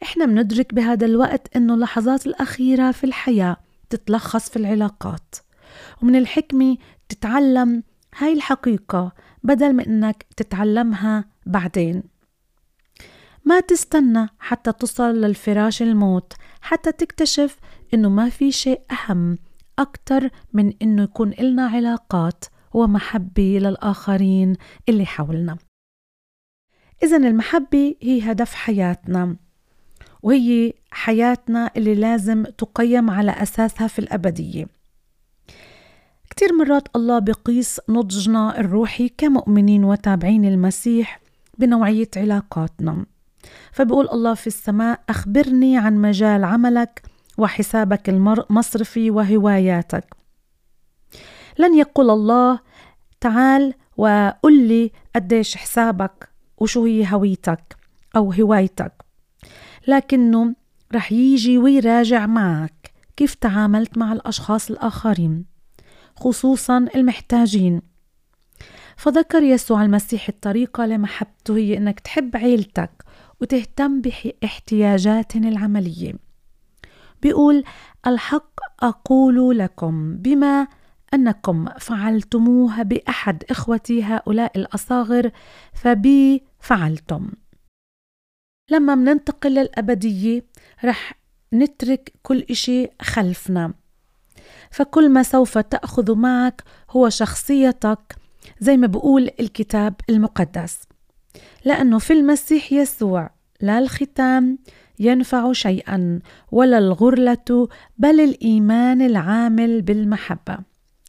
إحنا 0.03 0.25
بندرك 0.25 0.73
بهذا 0.73 1.05
الوقت 1.05 1.55
إنه 1.55 1.73
اللحظات 1.73 2.27
الأخيرة 2.27 2.91
في 2.91 3.03
الحياة 3.03 3.57
تتلخص 3.89 4.49
في 4.49 4.57
العلاقات 4.57 5.35
ومن 6.01 6.15
الحكمة 6.15 6.77
تتعلم 7.09 7.83
هاي 8.17 8.33
الحقيقة 8.33 9.11
بدل 9.43 9.73
من 9.73 9.83
إنك 9.83 10.25
تتعلمها 10.37 11.25
بعدين. 11.45 12.03
ما 13.45 13.59
تستنى 13.59 14.27
حتى 14.39 14.71
تصل 14.71 15.21
للفراش 15.21 15.81
الموت 15.81 16.33
حتى 16.61 16.91
تكتشف 16.91 17.57
إنه 17.93 18.09
ما 18.09 18.29
في 18.29 18.51
شيء 18.51 18.81
أهم 18.91 19.37
أكتر 19.79 20.29
من 20.53 20.73
إنه 20.81 21.03
يكون 21.03 21.33
إلنا 21.33 21.67
علاقات 21.67 22.45
ومحبة 22.73 23.59
للآخرين 23.61 24.55
اللي 24.89 25.05
حولنا. 25.05 25.57
إذا 27.03 27.17
المحبة 27.17 27.95
هي 28.01 28.31
هدف 28.31 28.53
حياتنا 28.53 29.35
وهي 30.23 30.73
حياتنا 30.91 31.71
اللي 31.77 31.95
لازم 31.95 32.43
تقيم 32.43 33.09
على 33.09 33.31
أساسها 33.31 33.87
في 33.87 33.99
الأبدية. 33.99 34.67
كتير 36.29 36.53
مرات 36.53 36.87
الله 36.95 37.19
بقيس 37.19 37.81
نضجنا 37.89 38.59
الروحي 38.59 39.09
كمؤمنين 39.09 39.83
وتابعين 39.83 40.45
المسيح 40.45 41.19
بنوعية 41.57 42.09
علاقاتنا. 42.17 43.05
فبقول 43.71 44.09
الله 44.09 44.33
في 44.33 44.47
السماء 44.47 45.03
أخبرني 45.09 45.77
عن 45.77 45.97
مجال 45.97 46.43
عملك 46.43 47.01
وحسابك 47.39 48.09
المصرفي 48.09 49.11
وهواياتك. 49.11 50.15
لن 51.59 51.77
يقول 51.77 52.09
الله 52.09 52.59
تعال 53.21 53.73
وقل 53.97 54.67
لي 54.67 54.91
قديش 55.15 55.57
حسابك 55.57 56.29
وشو 56.57 56.85
هي 56.85 57.13
هويتك 57.13 57.77
أو 58.15 58.31
هوايتك. 58.31 58.93
لكنه 59.87 60.55
رح 60.95 61.11
يجي 61.11 61.57
ويراجع 61.57 62.25
معك 62.25 62.91
كيف 63.17 63.33
تعاملت 63.33 63.97
مع 63.97 64.13
الأشخاص 64.13 64.69
الآخرين 64.71 65.45
خصوصا 66.15 66.85
المحتاجين. 66.95 67.81
فذكر 68.97 69.43
يسوع 69.43 69.83
المسيح 69.83 70.29
الطريقة 70.29 70.85
لمحبته 70.85 71.57
هي 71.57 71.77
إنك 71.77 71.99
تحب 71.99 72.37
عيلتك 72.37 72.91
وتهتم 73.41 74.01
باحتياجاتهم 74.01 75.47
العملية. 75.47 76.28
بيقول 77.21 77.63
الحق 78.07 78.59
أقول 78.79 79.59
لكم 79.59 80.17
بما 80.17 80.67
أنكم 81.13 81.65
فعلتموه 81.79 82.83
بأحد 82.83 83.43
إخوتي 83.49 84.03
هؤلاء 84.03 84.57
الأصاغر 84.57 85.31
فبي 85.73 86.43
فعلتم. 86.59 87.29
لما 88.71 88.95
مننتقل 88.95 89.49
للأبدية 89.55 90.45
رح 90.85 91.13
نترك 91.53 92.13
كل 92.23 92.45
إشي 92.49 92.87
خلفنا. 93.01 93.73
فكل 94.71 95.09
ما 95.09 95.23
سوف 95.23 95.57
تأخذ 95.57 96.15
معك 96.15 96.63
هو 96.89 97.09
شخصيتك 97.09 98.15
زي 98.59 98.77
ما 98.77 98.87
بقول 98.87 99.29
الكتاب 99.39 99.95
المقدس. 100.09 100.79
لأنه 101.65 101.99
في 101.99 102.13
المسيح 102.13 102.73
يسوع 102.73 103.29
لا 103.61 103.79
الختام 103.79 104.57
ينفع 104.99 105.53
شيئا 105.53 106.19
ولا 106.51 106.77
الغرلة 106.77 107.67
بل 107.97 108.19
الإيمان 108.19 109.01
العامل 109.01 109.81
بالمحبة. 109.81 110.57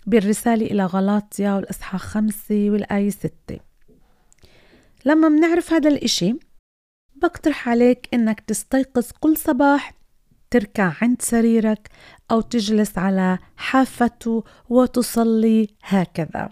بالرسالة 0.07 0.67
إلى 0.67 0.85
غلاطيا 0.85 1.53
والإصحاح 1.53 2.01
خمسة 2.01 2.67
والآية 2.71 3.11
ستة. 3.11 3.61
لما 5.05 5.29
منعرف 5.29 5.73
هذا 5.73 5.89
الإشي 5.89 6.35
بقترح 7.17 7.69
عليك 7.69 8.09
إنك 8.15 8.41
تستيقظ 8.41 9.11
كل 9.21 9.37
صباح 9.37 9.95
تركع 10.51 10.93
عند 11.03 11.23
سريرك 11.23 11.89
أو 12.31 12.41
تجلس 12.41 12.99
على 12.99 13.39
حافته 13.57 14.45
وتصلي 14.69 15.69
هكذا. 15.83 16.49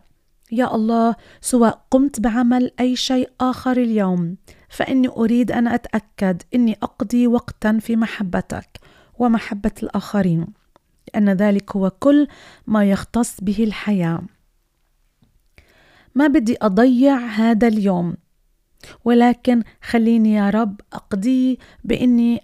يا 0.53 0.75
الله 0.75 1.17
سواء 1.41 1.87
قمت 1.91 2.21
بعمل 2.21 2.71
أي 2.81 2.97
شيء 2.97 3.31
آخر 3.41 3.77
اليوم 3.77 4.37
فإني 4.69 5.09
أريد 5.09 5.53
أن 5.53 5.69
أتأكد 5.69 6.43
إني 6.55 6.77
أقضي 6.83 7.27
وقتا 7.27 7.79
في 7.79 7.97
محبتك 7.97 8.81
ومحبة 9.19 9.73
الآخرين 9.83 10.47
لأن 11.15 11.31
ذلك 11.31 11.77
هو 11.77 11.91
كل 11.91 12.29
ما 12.67 12.85
يختص 12.85 13.41
به 13.41 13.65
الحياة. 13.65 14.23
ما 16.15 16.27
بدي 16.27 16.57
أضيع 16.63 17.17
هذا 17.19 17.69
اليوم 17.69 18.17
ولكن 19.05 19.63
خليني 19.83 20.35
يا 20.35 20.51
رب 20.51 20.81
أقضيه 20.93 21.57
بإني 21.85 22.41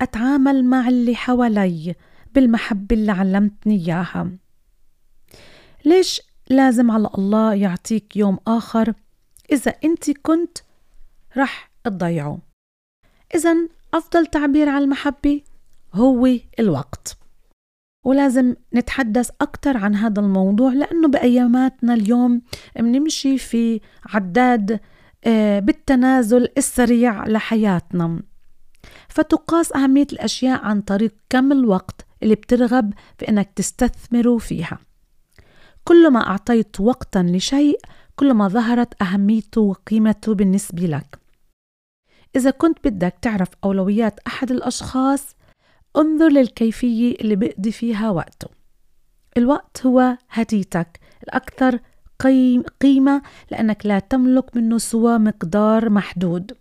أتعامل 0.00 0.64
مع 0.64 0.88
اللي 0.88 1.16
حوالي 1.16 1.94
بالمحبة 2.34 2.96
اللي 2.96 3.12
علمتني 3.12 3.74
إياها. 3.74 4.30
ليش 5.84 6.22
لازم 6.50 6.90
على 6.90 7.10
الله 7.18 7.54
يعطيك 7.54 8.16
يوم 8.16 8.38
آخر؟ 8.46 8.94
إذا 9.52 9.74
أنت 9.84 10.10
كنت 10.10 10.58
رح 11.36 11.70
تضيعه. 11.84 12.38
إذا 13.34 13.56
أفضل 13.94 14.26
تعبير 14.26 14.68
عن 14.68 14.82
المحبة 14.82 15.42
هو 15.94 16.28
الوقت. 16.58 17.16
ولازم 18.04 18.54
نتحدث 18.74 19.30
أكثر 19.40 19.76
عن 19.76 19.94
هذا 19.94 20.20
الموضوع 20.20 20.72
لأنه 20.72 21.08
بأياماتنا 21.08 21.94
اليوم 21.94 22.42
بنمشي 22.76 23.38
في 23.38 23.80
عداد 24.06 24.80
آه، 25.26 25.58
بالتنازل 25.58 26.48
السريع 26.58 27.26
لحياتنا. 27.26 28.22
فتقاس 29.08 29.72
أهمية 29.72 30.06
الأشياء 30.12 30.64
عن 30.64 30.80
طريق 30.80 31.14
كم 31.30 31.52
الوقت 31.52 32.06
اللي 32.22 32.34
بترغب 32.34 32.92
في 33.18 33.28
إنك 33.28 33.50
تستثمره 33.56 34.38
فيها. 34.38 34.78
كلما 35.84 36.26
أعطيت 36.26 36.80
وقتا 36.80 37.18
لشيء 37.18 37.78
كلما 38.16 38.48
ظهرت 38.48 39.02
أهميته 39.02 39.60
وقيمته 39.60 40.34
بالنسبة 40.34 40.82
لك. 40.86 41.23
إذا 42.36 42.50
كنت 42.50 42.78
بدك 42.88 43.14
تعرف 43.22 43.48
أولويات 43.64 44.20
أحد 44.26 44.50
الأشخاص 44.50 45.36
انظر 45.96 46.28
للكيفية 46.28 47.14
اللي 47.20 47.36
بيقضي 47.36 47.72
فيها 47.72 48.10
وقته. 48.10 48.48
الوقت 49.36 49.86
هو 49.86 50.16
هديتك 50.30 51.00
الأكثر 51.22 51.78
قيمة 52.80 53.22
لأنك 53.50 53.86
لا 53.86 53.98
تملك 53.98 54.56
منه 54.56 54.78
سوى 54.78 55.18
مقدار 55.18 55.90
محدود. 55.90 56.52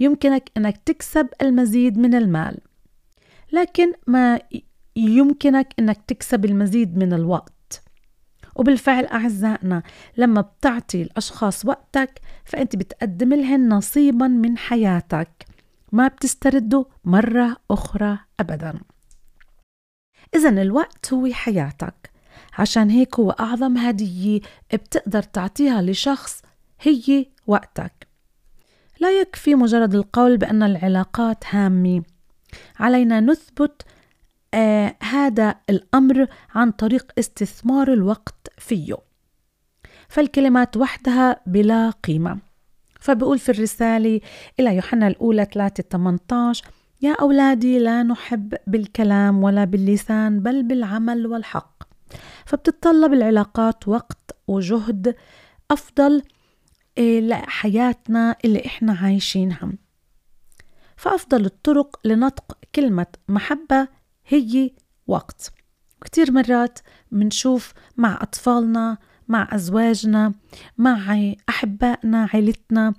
يمكنك 0.00 0.50
أنك 0.56 0.76
تكسب 0.76 1.28
المزيد 1.42 1.98
من 1.98 2.14
المال 2.14 2.58
لكن 3.52 3.92
ما 4.06 4.40
يمكنك 4.96 5.74
أنك 5.78 6.02
تكسب 6.06 6.44
المزيد 6.44 6.96
من 6.96 7.12
الوقت. 7.12 7.52
وبالفعل 8.56 9.04
أعزائنا 9.06 9.82
لما 10.16 10.40
بتعطي 10.40 11.02
الأشخاص 11.02 11.64
وقتك 11.64 12.20
فأنت 12.44 12.76
بتقدم 12.76 13.34
لهم 13.34 13.68
نصيبا 13.68 14.28
من 14.28 14.58
حياتك. 14.58 15.46
ما 15.92 16.08
بتسترده 16.08 16.86
مرة 17.04 17.56
أخرى 17.70 18.18
أبدا. 18.40 18.80
إذا 20.34 20.48
الوقت 20.48 21.12
هو 21.12 21.32
حياتك. 21.32 22.10
عشان 22.58 22.90
هيك 22.90 23.20
هو 23.20 23.30
أعظم 23.30 23.78
هدية 23.78 24.40
بتقدر 24.72 25.22
تعطيها 25.22 25.82
لشخص 25.82 26.42
هي 26.80 27.26
وقتك. 27.46 28.08
لا 29.00 29.20
يكفي 29.20 29.54
مجرد 29.54 29.94
القول 29.94 30.36
بأن 30.36 30.62
العلاقات 30.62 31.44
هامة. 31.50 32.02
علينا 32.78 33.20
نثبت 33.20 33.82
آه 34.54 34.96
هذا 35.02 35.54
الأمر 35.70 36.26
عن 36.54 36.70
طريق 36.70 37.12
استثمار 37.18 37.92
الوقت 37.92 38.48
فيه. 38.58 38.96
فالكلمات 40.08 40.76
وحدها 40.76 41.40
بلا 41.46 41.90
قيمة. 41.90 42.38
فبقول 43.00 43.38
في 43.38 43.48
الرسالة 43.48 44.20
إلى 44.60 44.76
يوحنا 44.76 45.06
الأولى 45.06 45.44
3 45.44 45.84
18 45.90 46.64
يا 47.02 47.12
أولادي 47.20 47.78
لا 47.78 48.02
نحب 48.02 48.54
بالكلام 48.66 49.42
ولا 49.42 49.64
باللسان 49.64 50.40
بل 50.40 50.62
بالعمل 50.62 51.26
والحق. 51.26 51.82
فبتتطلب 52.46 53.12
العلاقات 53.12 53.88
وقت 53.88 54.36
وجهد 54.48 55.14
أفضل 55.70 56.22
إيه، 56.98 57.20
لحياتنا 57.20 58.36
اللي 58.44 58.66
إحنا 58.66 58.92
عايشينها. 59.02 59.72
فأفضل 60.96 61.44
الطرق 61.44 62.00
لنطق 62.04 62.58
كلمة 62.74 63.06
محبة 63.28 63.88
هي 64.26 64.70
وقت. 65.06 65.52
كتير 66.04 66.32
مرات 66.32 66.78
منشوف 67.10 67.72
مع 67.96 68.18
أطفالنا 68.22 68.98
مع 69.28 69.48
أزواجنا 69.52 70.32
مع 70.78 71.32
أحبائنا 71.48 72.28
عيلتنا 72.32 72.94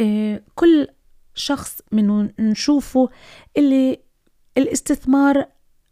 إيه، 0.00 0.44
كل 0.54 0.88
شخص 1.34 1.80
من 1.92 2.30
نشوفه 2.40 3.08
اللي 3.56 4.00
الاستثمار 4.58 5.46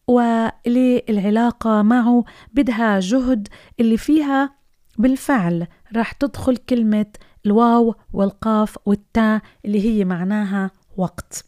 واللي 0.09 1.03
العلاقة 1.09 1.83
معه 1.83 2.25
بدها 2.53 3.01
جهد 3.01 3.49
اللي 3.81 3.97
فيها 3.97 4.55
بالفعل 4.99 5.67
راح 5.97 6.13
تدخل 6.13 6.57
كلمة 6.57 7.07
الواو 7.47 7.95
والقاف 8.13 8.79
والتاء 8.87 9.41
اللي 9.65 9.85
هي 9.85 10.05
معناها 10.05 10.71
وقت. 10.97 11.45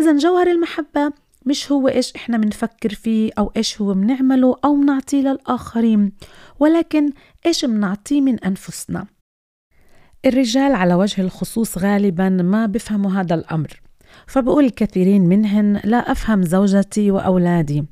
إذا 0.00 0.16
جوهر 0.16 0.46
المحبة 0.46 1.12
مش 1.46 1.72
هو 1.72 1.88
إيش 1.88 2.14
إحنا 2.16 2.36
بنفكر 2.36 2.90
فيه 2.94 3.30
أو 3.38 3.52
إيش 3.56 3.80
هو 3.80 3.94
بنعمله 3.94 4.56
أو 4.64 4.76
بنعطيه 4.76 5.20
للآخرين 5.20 6.12
ولكن 6.60 7.10
إيش 7.46 7.64
بنعطيه 7.64 8.20
من 8.20 8.38
أنفسنا. 8.38 9.06
الرجال 10.26 10.74
على 10.74 10.94
وجه 10.94 11.20
الخصوص 11.20 11.78
غالبا 11.78 12.28
ما 12.28 12.66
بفهموا 12.66 13.10
هذا 13.10 13.34
الأمر 13.34 13.80
فبقول 14.26 14.64
الكثيرين 14.64 15.22
منهن 15.22 15.80
لا 15.84 16.12
أفهم 16.12 16.42
زوجتي 16.42 17.10
وأولادي 17.10 17.84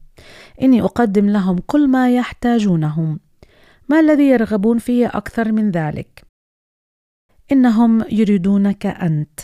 إني 0.63 0.83
أقدم 0.83 1.29
لهم 1.29 1.59
كل 1.59 1.89
ما 1.89 2.15
يحتاجونه 2.17 3.19
ما 3.89 4.01
الذي 4.01 4.29
يرغبون 4.29 4.79
فيه 4.79 5.07
أكثر 5.07 5.53
من 5.53 5.71
ذلك؟ 5.71 6.25
إنهم 7.53 8.05
يريدونك 8.11 8.87
أنت 8.87 9.41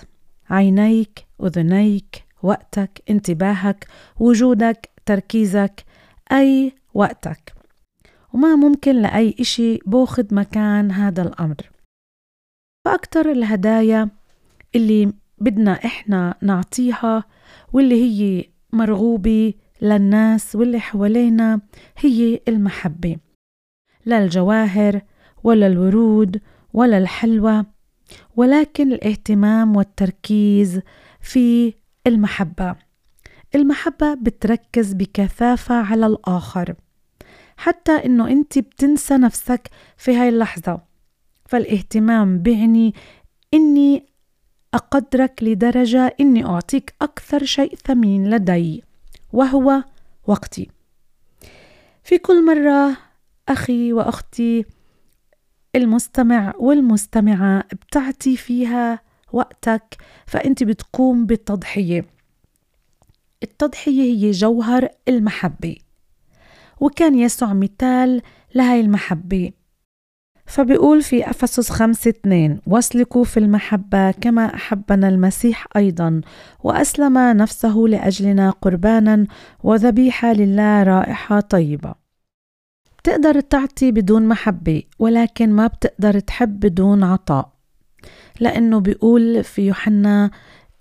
عينيك 0.51 1.27
أذنيك 1.42 2.26
وقتك 2.42 3.03
انتباهك 3.11 3.87
وجودك 4.20 4.90
تركيزك 5.07 5.85
أي 6.33 6.72
وقتك. 6.94 7.55
وما 8.33 8.57
ممكن 8.57 9.03
لأي 9.03 9.35
إشي 9.40 9.79
بوخد 9.87 10.35
مكان 10.35 10.90
هذا 10.90 11.22
الأمر. 11.22 11.57
فأكتر 12.85 13.33
الهدايا 13.33 14.11
اللي 14.75 15.12
بدنا 15.38 15.72
إحنا 15.72 16.35
نعطيها 16.42 17.25
واللي 17.72 18.03
هي 18.03 18.44
مرغوبة 18.72 19.55
للناس 19.83 20.57
واللي 20.57 20.81
حوالينا 20.81 21.61
هي 21.99 22.40
المحبة. 22.49 23.16
لا 24.05 24.25
الجواهر 24.25 25.01
ولا 25.44 25.66
الورود 25.66 26.40
ولا 26.72 26.99
الحلوى. 26.99 27.64
ولكن 28.37 28.92
الاهتمام 28.92 29.77
والتركيز 29.77 30.81
في 31.20 31.75
المحبة. 32.07 32.77
المحبة 33.55 34.14
بتركز 34.14 34.92
بكثافة 34.92 35.75
على 35.75 36.07
الآخر 36.07 36.75
حتى 37.57 37.92
إنه 37.92 38.29
أنت 38.29 38.59
بتنسى 38.59 39.14
نفسك 39.14 39.71
في 39.97 40.16
هاي 40.16 40.29
اللحظة. 40.29 40.81
فالاهتمام 41.47 42.38
بعني 42.38 42.95
إني 43.55 44.07
أقدرك 44.75 45.42
لدرجة 45.42 46.16
إني 46.21 46.45
أعطيك 46.45 46.95
أكثر 47.03 47.45
شيء 47.45 47.75
ثمين 47.75 48.31
لدي 48.31 48.85
وهو 49.33 49.85
وقتي. 50.27 50.71
في 52.05 52.19
كل 52.19 52.45
مرة 52.45 52.97
أخي 53.49 53.92
وأختي 53.92 54.64
المستمع 55.77 56.55
والمستمعة 56.59 57.64
بتعطي 57.73 58.37
فيها 58.37 59.06
وقتك 59.33 59.97
فأنت 60.27 60.62
بتقوم 60.62 61.27
بالتضحية. 61.27 62.05
التضحية 63.43 64.03
هي 64.03 64.31
جوهر 64.31 64.89
المحبة 65.09 65.77
وكان 66.81 67.19
يسوع 67.19 67.53
مثال 67.53 68.23
لهي 68.55 68.81
المحبة. 68.81 69.53
فبيقول 70.47 71.03
في 71.03 71.31
أفسس 71.31 71.71
خمسة 71.71 72.11
اثنين 72.11 72.61
واسلكوا 72.67 73.25
في 73.25 73.37
المحبة 73.41 74.11
كما 74.11 74.55
أحبنا 74.55 75.09
المسيح 75.09 75.67
أيضا 75.77 76.21
وأسلم 76.65 77.19
نفسه 77.19 77.77
لأجلنا 77.77 78.51
قربانا 78.51 79.27
وذبيحة 79.62 80.33
لله 80.33 80.83
رائحة 80.83 81.41
طيبة. 81.41 81.95
بتقدر 82.99 83.41
تعطي 83.41 83.93
بدون 83.93 84.29
محبة 84.29 84.83
ولكن 84.99 85.51
ما 85.53 85.67
بتقدر 85.67 86.19
تحب 86.19 86.61
بدون 86.61 87.05
عطاء. 87.05 87.56
لأنه 88.40 88.81
بيقول 88.81 89.44
في 89.44 89.66
يوحنا 89.66 90.31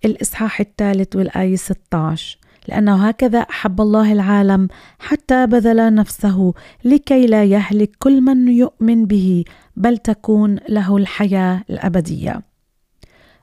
الإصحاح 0.06 0.60
الثالث 0.60 1.16
والآية 1.16 1.56
16 1.56 2.38
لأنه 2.68 3.08
هكذا 3.08 3.40
أحب 3.40 3.82
الله 3.82 4.14
العالم 4.14 4.68
حتى 5.00 5.48
بذل 5.48 5.94
نفسه 5.94 6.54
لكي 6.86 7.28
لا 7.28 7.44
يهلك 7.44 7.92
كل 8.00 8.22
من 8.22 8.48
يؤمن 8.48 9.06
به 9.06 9.44
بل 9.76 9.98
تكون 9.98 10.60
له 10.70 10.98
الحياة 10.98 11.64
الأبدية. 11.70 12.42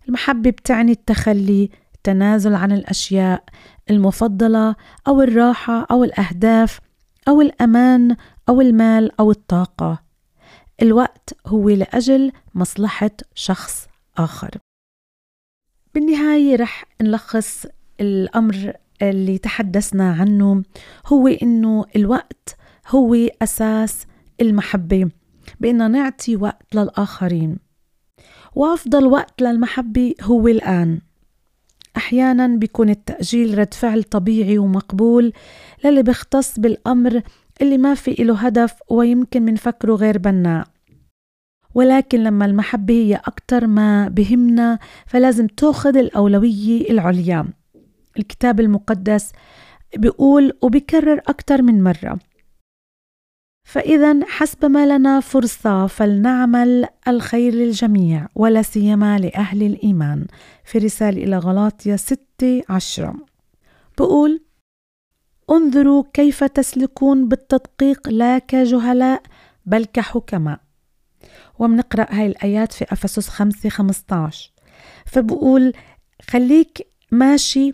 المحبة 0.09 0.51
بتعني 0.51 0.93
التخلي، 0.93 1.71
التنازل 1.95 2.55
عن 2.55 2.73
الأشياء 2.73 3.45
المفضلة 3.91 4.75
أو 5.09 5.23
الراحة 5.23 5.87
أو 5.91 6.05
الأهداف 6.05 6.81
أو 7.29 7.41
الأمان 7.41 8.17
أو 8.49 8.61
المال 8.61 9.21
أو 9.21 9.31
الطاقة. 9.31 10.03
الوقت 10.83 11.35
هو 11.47 11.69
لأجل 11.69 12.33
مصلحة 12.55 13.11
شخص 13.35 13.87
آخر. 14.19 14.51
بالنهاية 15.95 16.57
رح 16.57 16.85
نلخص 17.03 17.67
الأمر 18.01 18.73
اللي 19.03 19.39
تحدثنا 19.39 20.13
عنه 20.13 20.63
هو 21.07 21.29
إنه 21.29 21.85
الوقت 21.97 22.57
هو 22.89 23.15
أساس 23.15 24.07
المحبة 24.41 25.11
بإننا 25.61 25.89
نعطي 25.89 26.37
وقت 26.37 26.75
للآخرين. 26.75 27.59
وأفضل 28.55 29.07
وقت 29.07 29.43
للمحبة 29.43 30.15
هو 30.23 30.49
الآن. 30.49 31.01
أحيانا 31.97 32.47
بيكون 32.47 32.91
التأجيل 32.91 33.59
رد 33.59 33.75
فعل 33.75 34.03
طبيعي 34.03 34.59
ومقبول 34.59 35.33
للي 35.85 36.03
بيختص 36.03 36.59
بالأمر 36.59 37.23
اللي 37.63 37.79
ما 37.79 37.95
في 37.95 38.11
له 38.11 38.39
هدف 38.39 38.75
ويمكن 38.91 39.43
منفكره 39.43 39.95
غير 39.95 40.19
بناء. 40.19 40.72
ولكن 41.75 42.23
لما 42.23 42.47
المحبة 42.47 42.95
هي 42.95 43.15
أكتر 43.15 43.67
ما 43.67 44.09
بهمنا 44.09 44.79
فلازم 45.07 45.47
تأخذ 45.47 45.97
الأولوية 45.97 46.91
العليا. 46.91 47.49
الكتاب 48.19 48.61
المقدس 48.61 49.33
بيقول 49.97 50.53
وبكرر 50.63 51.21
أكتر 51.27 51.63
من 51.63 51.83
مرة. 51.83 52.19
فإذا 53.69 54.27
حسب 54.27 54.65
ما 54.65 54.97
لنا 54.99 55.21
فرصة 55.21 55.87
فلنعمل 55.87 56.87
الخير 57.09 57.55
للجميع 57.55 58.29
ولا 58.35 58.63
سيما 58.63 59.19
لأهل 59.19 59.63
الإيمان. 59.63 60.27
في 60.65 60.79
رسالة 60.79 61.25
إلى 61.25 61.39
غلاطيا 61.39 61.97
6 61.97 62.63
عشرة. 62.69 63.15
بقول 63.99 64.43
انظروا 65.51 66.05
كيف 66.15 66.45
تسلكون 66.45 67.29
بالتدقيق 67.29 68.09
لا 68.09 68.39
كجهلاء 68.39 69.23
بل 69.67 69.85
كحكماء. 69.85 70.61
ومنقرأ 71.63 72.07
هاي 72.11 72.27
الآيات 72.27 72.73
في 72.73 72.85
أفسس 72.93 73.29
5 73.29 73.69
15 73.69 74.53
فبقول 75.07 75.73
خليك 76.31 76.87
ماشي 77.11 77.73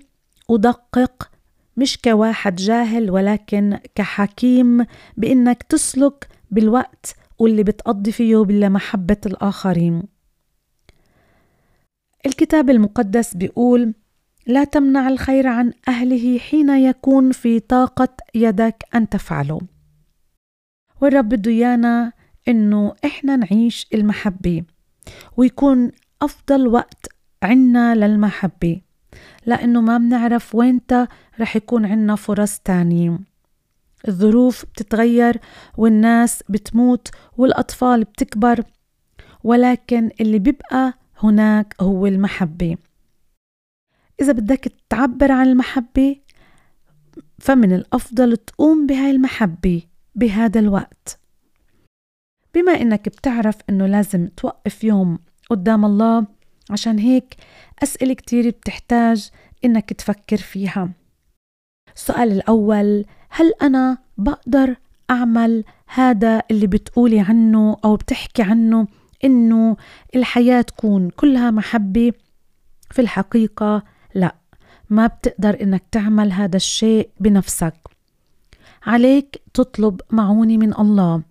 ودقق 0.48 1.30
مش 1.76 1.98
كواحد 1.98 2.56
جاهل 2.56 3.10
ولكن 3.10 3.78
كحكيم 3.94 4.86
بإنك 5.16 5.62
تسلك 5.62 6.28
بالوقت 6.50 7.14
واللي 7.38 7.62
بتقضي 7.62 8.12
فيه 8.12 8.36
بالمحبة 8.36 9.16
الآخرين. 9.26 10.02
الكتاب 12.26 12.70
المقدس 12.70 13.34
بيقول 13.34 13.94
لا 14.46 14.64
تمنع 14.64 15.08
الخير 15.08 15.46
عن 15.46 15.72
أهله 15.88 16.38
حين 16.38 16.70
يكون 16.70 17.32
في 17.32 17.60
طاقة 17.60 18.08
يدك 18.34 18.84
أن 18.94 19.08
تفعله. 19.08 19.60
والرب 21.00 21.28
بده 21.28 21.50
إيانا 21.50 22.12
إنه 22.48 22.94
إحنا 23.04 23.36
نعيش 23.36 23.86
المحبة 23.94 24.62
ويكون 25.36 25.90
أفضل 26.22 26.66
وقت 26.68 27.06
عنا 27.42 27.94
للمحبة 27.94 28.80
لأنه 29.46 29.80
ما 29.80 29.98
بنعرف 29.98 30.54
وينتا 30.54 31.08
رح 31.40 31.56
يكون 31.56 31.86
عنا 31.86 32.14
فرص 32.16 32.58
تانية. 32.58 33.18
الظروف 34.08 34.64
بتتغير 34.64 35.40
والناس 35.76 36.42
بتموت 36.48 37.08
والأطفال 37.36 38.04
بتكبر 38.04 38.64
ولكن 39.44 40.10
اللي 40.20 40.38
بيبقى 40.38 40.94
هناك 41.22 41.74
هو 41.80 42.06
المحبة. 42.06 42.76
إذا 44.20 44.32
بدك 44.32 44.72
تعبر 44.90 45.32
عن 45.32 45.46
المحبة 45.46 46.16
فمن 47.38 47.72
الأفضل 47.72 48.36
تقوم 48.36 48.86
بهاي 48.86 49.10
المحبة 49.10 49.82
بهذا 50.14 50.60
الوقت. 50.60 51.20
بما 52.54 52.72
إنك 52.72 53.08
بتعرف 53.08 53.56
إنه 53.70 53.86
لازم 53.86 54.28
توقف 54.36 54.84
يوم 54.84 55.18
قدام 55.50 55.84
الله 55.84 56.26
عشان 56.70 56.98
هيك 56.98 57.34
أسئلة 57.82 58.14
كتير 58.14 58.50
بتحتاج 58.50 59.30
إنك 59.64 59.92
تفكر 59.92 60.36
فيها. 60.36 60.90
السؤال 61.96 62.32
الأول 62.32 63.04
هل 63.30 63.52
أنا 63.62 63.98
بقدر 64.18 64.76
أعمل 65.10 65.64
هذا 65.86 66.42
اللي 66.50 66.66
بتقولي 66.66 67.20
عنه 67.20 67.76
أو 67.84 67.96
بتحكي 67.96 68.42
عنه 68.42 68.86
إنه 69.24 69.76
الحياة 70.16 70.60
تكون 70.60 71.10
كلها 71.10 71.50
محبة؟ 71.50 72.12
في 72.90 73.02
الحقيقة 73.02 73.82
لا 74.14 74.34
ما 74.90 75.06
بتقدر 75.06 75.62
إنك 75.62 75.82
تعمل 75.90 76.32
هذا 76.32 76.56
الشيء 76.56 77.10
بنفسك. 77.20 77.74
عليك 78.86 79.42
تطلب 79.54 80.00
معونة 80.10 80.56
من 80.56 80.74
الله. 80.80 81.22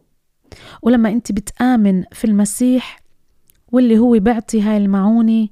ولما 0.82 1.10
أنت 1.10 1.32
بتآمن 1.32 2.04
في 2.12 2.26
المسيح 2.26 3.00
واللي 3.72 3.98
هو 3.98 4.12
بيعطي 4.20 4.62
هاي 4.62 4.78
المعونة 4.78 5.48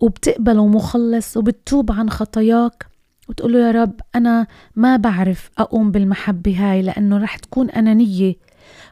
وبتقبله 0.00 0.66
مخلص 0.66 1.36
وبتتوب 1.36 1.92
عن 1.92 2.10
خطاياك 2.10 2.86
وتقول 3.28 3.52
له 3.52 3.58
يا 3.58 3.70
رب 3.70 4.00
أنا 4.14 4.46
ما 4.76 4.96
بعرف 4.96 5.50
أقوم 5.58 5.90
بالمحبة 5.90 6.56
هاي 6.58 6.82
لأنه 6.82 7.18
رح 7.18 7.36
تكون 7.36 7.70
أنانية 7.70 8.34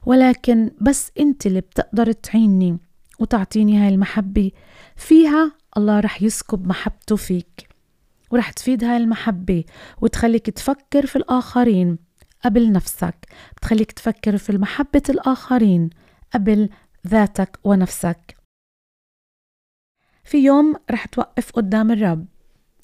ولكن 0.07 0.71
بس 0.81 1.11
أنت 1.21 1.47
اللي 1.47 1.61
بتقدر 1.61 2.13
تعيني 2.13 2.79
وتعطيني 3.19 3.79
هاي 3.79 3.89
المحبة. 3.89 4.51
فيها 4.97 5.53
الله 5.77 6.01
رح 6.01 6.23
يسكب 6.23 6.67
محبته 6.67 7.17
فيك 7.17 7.69
ورح 8.31 8.51
تفيد 8.51 8.85
هاي 8.85 8.97
المحبة 8.97 9.65
وتخليك 10.01 10.51
تفكر 10.51 11.07
في 11.07 11.17
الآخرين. 11.17 11.99
قبل 12.47 12.73
نفسك. 12.73 13.15
بتخليك 13.57 13.93
تفكر 13.93 14.39
في 14.39 14.59
محبة 14.59 15.03
الآخرين. 15.09 15.91
قبل 16.35 16.69
ذاتك 17.07 17.59
ونفسك. 17.65 18.37
في 20.25 20.39
يوم 20.39 20.77
رح 20.91 21.07
توقف 21.07 21.51
قدام 21.51 21.91
الرب 21.91 22.27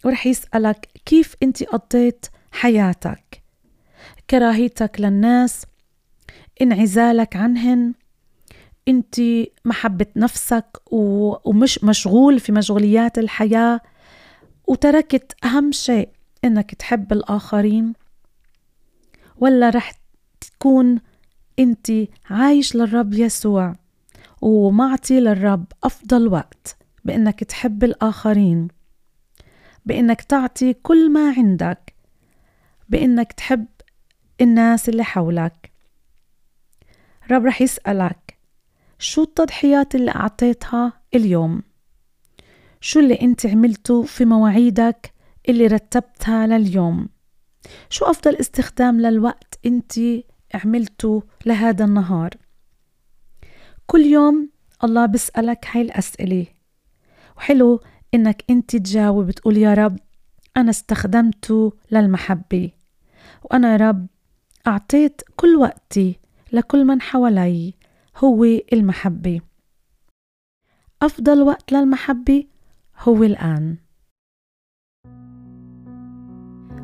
ورح 0.04 0.26
يسألك 0.26 0.88
كيف 1.04 1.36
أنت 1.42 1.62
قضيت 1.62 2.26
حياتك. 2.52 3.42
كراهيتك 4.30 5.00
للناس. 5.00 5.66
انعزالك 6.62 7.36
عنهن. 7.36 7.94
أنت 8.88 9.20
محبة 9.64 10.06
نفسك 10.16 10.66
ومش 10.90 11.84
مشغول 11.84 12.40
في 12.40 12.52
مشغوليات 12.52 13.18
الحياة. 13.18 13.80
وتركت 14.66 15.44
أهم 15.44 15.72
شيء 15.72 16.08
إنك 16.44 16.74
تحب 16.74 17.12
الآخرين. 17.12 18.01
ولا 19.42 19.70
رح 19.70 19.92
تكون 20.40 21.00
انت 21.58 21.92
عايش 22.30 22.76
للرب 22.76 23.14
يسوع 23.14 23.74
ومعطي 24.40 25.20
للرب 25.20 25.64
أفضل 25.84 26.28
وقت 26.28 26.76
بإنك 27.04 27.44
تحب 27.44 27.84
الآخرين 27.84 28.68
بإنك 29.86 30.22
تعطي 30.22 30.72
كل 30.72 31.12
ما 31.12 31.34
عندك 31.36 31.94
بإنك 32.88 33.32
تحب 33.32 33.66
الناس 34.40 34.88
اللي 34.88 35.04
حولك. 35.04 35.72
رب 37.30 37.44
رح 37.46 37.62
يسألك 37.62 38.38
شو 38.98 39.22
التضحيات 39.22 39.94
اللي 39.94 40.10
أعطيتها 40.10 40.92
اليوم؟ 41.14 41.62
شو 42.80 43.00
اللي 43.00 43.20
أنت 43.20 43.46
عملته 43.46 44.02
في 44.02 44.24
مواعيدك 44.24 45.12
اللي 45.48 45.66
رتبتها 45.66 46.46
لليوم؟ 46.46 47.08
شو 47.90 48.04
أفضل 48.04 48.36
استخدام 48.36 49.00
للوقت 49.00 49.58
أنت 49.66 49.92
عملته 50.54 51.22
لهذا 51.46 51.84
النهار؟ 51.84 52.30
كل 53.86 54.00
يوم 54.00 54.50
الله 54.84 55.06
بيسألك 55.06 55.66
هاي 55.70 55.82
الأسئلة. 55.82 56.46
وحلو 57.36 57.80
إنك 58.14 58.44
أنت 58.50 58.76
تجاوب 58.76 59.30
تقول 59.30 59.56
يا 59.56 59.74
رب 59.74 59.98
أنا 60.56 60.70
استخدمته 60.70 61.72
للمحبة 61.90 62.70
وأنا 63.44 63.72
يا 63.72 63.76
رب 63.76 64.06
أعطيت 64.66 65.22
كل 65.36 65.56
وقتي 65.56 66.18
لكل 66.52 66.84
من 66.84 67.02
حوالي 67.02 67.74
هو 68.16 68.44
المحبة. 68.44 69.40
أفضل 71.02 71.42
وقت 71.42 71.72
للمحبة 71.72 72.44
هو 72.98 73.22
الآن. 73.22 73.76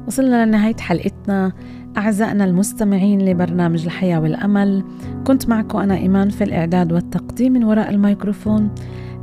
وصلنا 0.08 0.46
لنهاية 0.46 0.76
حلقتنا. 0.76 1.52
أعزائنا 1.96 2.44
المستمعين 2.44 3.24
لبرنامج 3.24 3.84
الحياة 3.84 4.20
والأمل 4.20 4.84
كنت 5.26 5.48
معكم 5.48 5.78
أنا 5.78 5.96
إيمان 5.96 6.28
في 6.28 6.44
الإعداد 6.44 6.92
والتقديم 6.92 7.52
من 7.52 7.64
وراء 7.64 7.90
الميكروفون. 7.90 8.70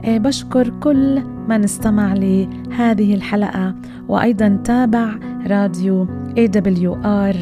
إيه، 0.03 0.19
بشكر 0.19 0.69
كل 0.69 1.21
من 1.49 1.63
استمع 1.63 2.13
لهذه 2.13 3.13
الحلقة 3.15 3.75
وأيضا 4.07 4.59
تابع 4.63 5.15
راديو 5.47 6.07
AWR 6.37 7.37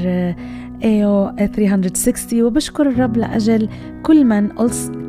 AO 0.83 1.45
360 1.45 2.43
وبشكر 2.43 2.89
الرب 2.89 3.17
لأجل 3.17 3.69
كل 4.03 4.25
من 4.25 4.49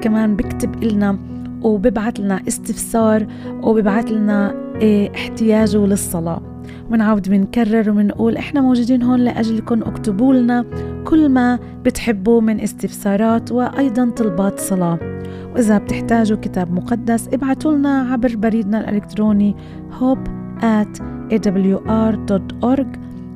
كمان 0.00 0.36
بكتب 0.36 0.84
لنا 0.84 1.18
وببعث 1.62 2.20
لنا 2.20 2.40
استفسار 2.48 3.26
وببعث 3.62 4.12
لنا 4.12 4.54
إيه، 4.80 5.14
احتياجه 5.14 5.86
للصلاة. 5.86 6.53
ونعود 6.90 7.28
بنكرر 7.28 7.90
وبنقول 7.90 8.36
إحنا 8.36 8.60
موجودين 8.60 9.02
هون 9.02 9.20
لأجلكم 9.20 9.82
اكتبوا 9.82 10.34
لنا 10.34 10.64
كل 11.04 11.28
ما 11.28 11.58
بتحبوا 11.84 12.40
من 12.40 12.60
استفسارات 12.60 13.52
وأيضا 13.52 14.10
طلبات 14.10 14.60
صلاة. 14.60 14.98
وإذا 15.54 15.78
بتحتاجوا 15.78 16.38
كتاب 16.38 16.72
مقدس 16.72 17.28
ابعتوا 17.28 17.72
لنا 17.72 18.00
عبر 18.12 18.36
بريدنا 18.36 18.80
الإلكتروني 18.80 19.56
hope 20.00 20.28
at 20.60 21.00
awr.org 21.32 22.86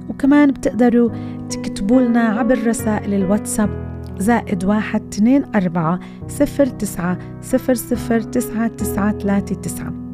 وكمان 0.08 0.50
بتقدروا 0.50 1.10
تكتبوا 1.50 2.00
لنا 2.00 2.20
عبر 2.20 2.66
رسائل 2.66 3.14
الواتساب 3.14 3.70
زائد 4.18 4.64
واحد 4.64 5.02
اثنين 5.12 5.44
أربعة 5.54 6.00
صفر 6.28 6.66
تسعة 6.66 7.18
صفر 7.42 7.74
صفر 7.74 8.20
تسعة 8.20 8.68
تسعة 8.68 9.18
ثلاثة 9.18 9.54
تسعة. 9.54 10.07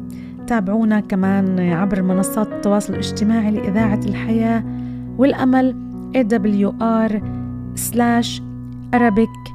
تابعونا 0.47 0.99
كمان 0.99 1.59
عبر 1.59 2.01
منصات 2.01 2.47
التواصل 2.47 2.93
الاجتماعي 2.93 3.51
لإذاعة 3.51 3.99
الحياة 4.05 4.63
والأمل 5.17 5.75
awr 6.15 7.11
slash 7.75 8.41
arabic. 8.95 9.51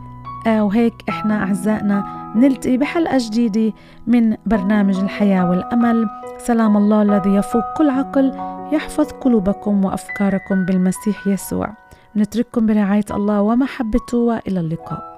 وهيك 0.46 0.94
إحنا 1.08 1.42
أعزائنا 1.42 2.04
نلتقي 2.36 2.76
بحلقة 2.76 3.18
جديدة 3.18 3.72
من 4.06 4.36
برنامج 4.46 4.98
الحياة 4.98 5.50
والأمل. 5.50 6.08
سلام 6.38 6.76
الله 6.76 7.02
الذي 7.02 7.30
يفوق 7.30 7.62
كل 7.78 7.90
عقل 7.90 8.32
يحفظ 8.72 9.12
قلوبكم 9.12 9.84
وأفكاركم 9.84 10.64
بالمسيح 10.64 11.26
يسوع. 11.26 11.72
نترككم 12.16 12.66
برعاية 12.66 13.04
الله 13.10 13.42
ومحبته 13.42 14.18
وإلى 14.18 14.60
اللقاء. 14.60 15.09